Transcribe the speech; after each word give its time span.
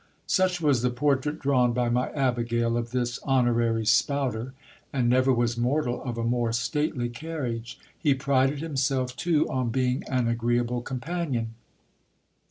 Such 0.25 0.59
was 0.59 0.81
the 0.81 0.89
portrait 0.89 1.37
drawn 1.37 1.73
by 1.73 1.87
my 1.89 2.09
abigail 2.13 2.75
of 2.75 2.89
this 2.89 3.19
honorary 3.21 3.85
spouter; 3.85 4.55
and 4.91 5.07
never 5.07 5.31
was 5.31 5.57
mortal 5.57 6.01
of 6.01 6.17
a 6.17 6.23
more 6.23 6.51
stately 6.51 7.07
carriage. 7.07 7.77
He 7.99 8.15
prided 8.15 8.61
himself 8.61 9.15
too 9.15 9.47
on 9.47 9.69
being 9.69 10.01
an 10.09 10.27
agreeable 10.27 10.81
companion. 10.81 11.53